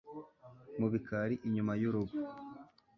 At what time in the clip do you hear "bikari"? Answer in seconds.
0.93-1.35